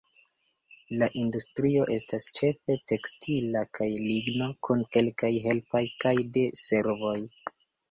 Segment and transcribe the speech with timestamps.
[1.01, 7.17] La industrio estas ĉefe tekstila kaj ligno, kun kelkaj helpaj kaj de servoj.